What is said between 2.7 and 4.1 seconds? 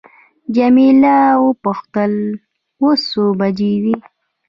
اوس څو بجې دي.